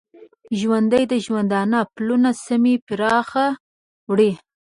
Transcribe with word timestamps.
ژوندي 0.59 1.03
د 1.11 1.13
ژوندانه 1.25 1.79
پلونه 1.95 2.29
سمی 2.45 2.75
پرمخ 2.87 3.29
وړي 4.09 4.31